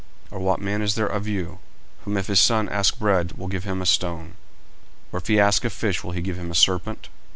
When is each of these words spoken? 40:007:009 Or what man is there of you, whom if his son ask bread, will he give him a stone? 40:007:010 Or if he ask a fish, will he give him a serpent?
40:007:009 0.31 0.31
Or 0.31 0.39
what 0.43 0.61
man 0.61 0.81
is 0.81 0.95
there 0.95 1.05
of 1.05 1.27
you, 1.27 1.59
whom 2.05 2.17
if 2.17 2.25
his 2.25 2.39
son 2.39 2.67
ask 2.69 2.97
bread, 2.97 3.33
will 3.33 3.49
he 3.49 3.51
give 3.51 3.65
him 3.65 3.83
a 3.83 3.85
stone? 3.85 4.29
40:007:010 4.29 4.31
Or 5.11 5.17
if 5.19 5.27
he 5.27 5.39
ask 5.39 5.63
a 5.63 5.69
fish, 5.69 6.03
will 6.03 6.11
he 6.13 6.21
give 6.21 6.39
him 6.39 6.49
a 6.49 6.55
serpent? 6.55 7.09